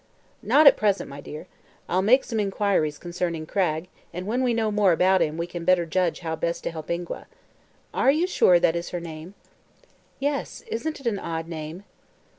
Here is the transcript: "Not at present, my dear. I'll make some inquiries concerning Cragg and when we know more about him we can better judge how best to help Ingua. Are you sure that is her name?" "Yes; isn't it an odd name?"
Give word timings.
"Not 0.41 0.65
at 0.65 0.77
present, 0.77 1.11
my 1.11 1.21
dear. 1.21 1.45
I'll 1.87 2.01
make 2.01 2.23
some 2.23 2.39
inquiries 2.39 2.97
concerning 2.97 3.45
Cragg 3.45 3.87
and 4.11 4.25
when 4.25 4.41
we 4.41 4.51
know 4.51 4.71
more 4.71 4.93
about 4.93 5.21
him 5.21 5.37
we 5.37 5.45
can 5.45 5.63
better 5.63 5.85
judge 5.85 6.21
how 6.21 6.35
best 6.35 6.63
to 6.63 6.71
help 6.71 6.89
Ingua. 6.89 7.27
Are 7.93 8.09
you 8.09 8.25
sure 8.25 8.59
that 8.59 8.75
is 8.75 8.89
her 8.89 8.99
name?" 8.99 9.35
"Yes; 10.19 10.63
isn't 10.65 10.99
it 10.99 11.05
an 11.05 11.19
odd 11.19 11.47
name?" 11.47 11.83